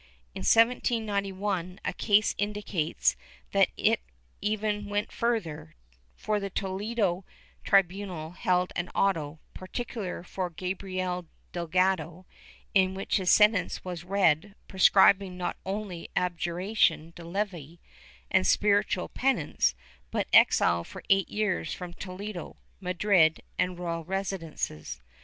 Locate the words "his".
13.17-13.31